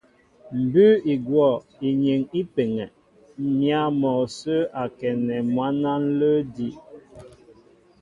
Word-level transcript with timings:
Mbʉ́ʉ́ 0.61 1.01
i 1.13 1.15
gwɔ̂ 1.25 1.49
inyeŋ 1.87 2.21
í 2.39 2.41
peŋɛ 2.53 2.85
m̀yǎ 3.55 3.79
mɔ 3.99 4.11
sə́ 4.37 4.59
a 4.81 4.83
kɛnɛ 4.97 5.35
mwǎn 5.53 5.77
á 5.91 5.93
ǹlə́ 6.07 6.31
edí'. 6.41 6.75